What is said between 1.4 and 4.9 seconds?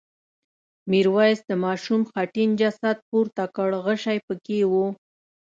د ماشوم خټین جسد پورته کړ غشی پکې و.